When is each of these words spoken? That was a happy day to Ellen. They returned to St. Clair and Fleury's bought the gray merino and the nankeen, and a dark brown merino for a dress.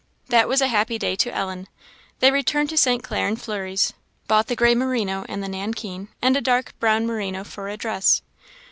That 0.29 0.47
was 0.47 0.61
a 0.61 0.67
happy 0.67 0.97
day 0.97 1.15
to 1.17 1.31
Ellen. 1.31 1.67
They 2.21 2.31
returned 2.31 2.69
to 2.69 2.75
St. 2.77 3.03
Clair 3.03 3.27
and 3.27 3.39
Fleury's 3.39 3.93
bought 4.27 4.47
the 4.47 4.55
gray 4.55 4.73
merino 4.73 5.27
and 5.29 5.43
the 5.43 5.47
nankeen, 5.47 6.07
and 6.23 6.35
a 6.35 6.41
dark 6.41 6.73
brown 6.79 7.05
merino 7.05 7.43
for 7.43 7.69
a 7.69 7.77
dress. 7.77 8.23